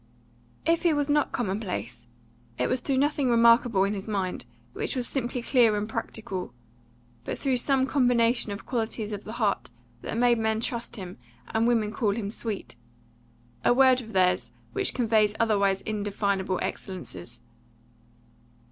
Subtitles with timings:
[0.65, 2.07] If he was not commonplace,
[2.57, 6.55] it was through nothing remarkable in his mind, which was simply clear and practical,
[7.23, 9.69] but through some combination of qualities of the heart
[10.01, 11.19] that made men trust him,
[11.53, 12.75] and women call him sweet
[13.63, 17.39] a word of theirs which conveys otherwise indefinable excellences.